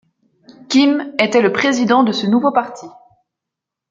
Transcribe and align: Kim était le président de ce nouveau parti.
Kim 0.67 1.13
était 1.19 1.43
le 1.43 1.51
président 1.53 2.01
de 2.03 2.11
ce 2.11 2.25
nouveau 2.25 2.51
parti. 2.51 2.87